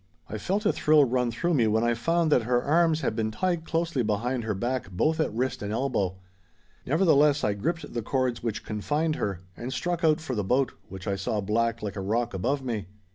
[0.27, 3.29] I felt a thrill run through me when I found that her arms had been
[3.29, 6.15] tied closely behind her back both at wrist and elbow.
[6.87, 11.05] Nevertheless, I gripped the cords which confined her, and struck out for the boat, which
[11.07, 12.87] I saw black like a rock above me.